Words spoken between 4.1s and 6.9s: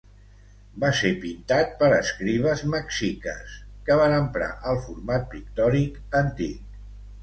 emprar el format pictòric antic.